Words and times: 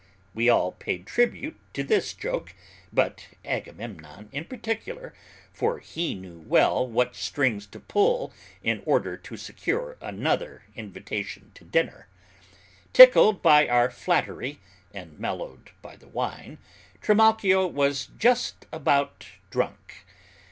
We 0.33 0.49
all 0.49 0.71
paid 0.71 1.05
tribute 1.05 1.57
to 1.75 1.83
this 1.83 2.13
joke, 2.15 2.55
but 2.91 3.27
Agamemnon 3.45 4.29
in 4.31 4.45
particular, 4.45 5.13
for 5.53 5.77
he 5.77 6.15
well 6.15 6.87
knew 6.87 6.91
what 6.91 7.15
strings 7.15 7.67
to 7.67 7.79
pull 7.79 8.33
in 8.63 8.81
order 8.87 9.15
to 9.15 9.37
secure 9.37 9.97
another 10.01 10.63
invitation 10.75 11.51
to 11.53 11.63
dinner. 11.63 12.07
Tickled 12.93 13.43
by 13.43 13.67
our 13.67 13.91
flattery, 13.91 14.59
and 14.91 15.19
mellowed 15.19 15.69
by 15.83 15.97
the 15.97 16.07
wine, 16.09 16.57
Trimalchio 16.99 17.67
was 17.67 18.07
just 18.17 18.65
about 18.71 19.27
drunk. 19.51 19.97